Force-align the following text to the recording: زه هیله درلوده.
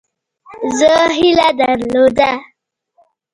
زه 0.77 0.91
هیله 1.17 1.49
درلوده. 1.59 2.31